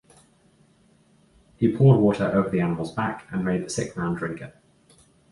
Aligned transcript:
He 1.57 1.77
poured 1.77 1.99
water 1.99 2.25
over 2.33 2.49
the 2.49 2.59
animal's 2.59 2.91
back 2.91 3.27
and 3.29 3.45
made 3.45 3.63
the 3.63 3.69
sick 3.69 3.95
man 3.95 4.15
drink 4.15 4.41
it. 4.41 4.55